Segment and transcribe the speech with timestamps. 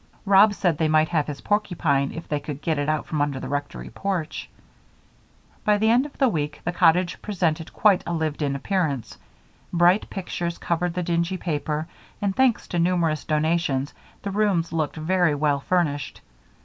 [0.25, 3.21] Rob said they might have even his porcupine if they could get it out from
[3.21, 4.49] under the rectory porch.
[5.63, 9.19] By the end of the week the cottage presented quite a lived in appearance.
[9.71, 11.87] Bright pictures covered the dingy paper,
[12.19, 13.93] and, thanks to numerous donations,
[14.23, 16.21] the rooms looked very well furnished.